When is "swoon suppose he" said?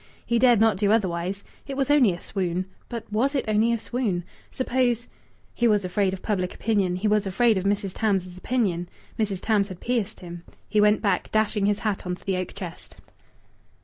3.77-5.67